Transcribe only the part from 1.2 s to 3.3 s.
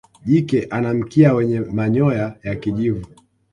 wenye manyoya ya kijivu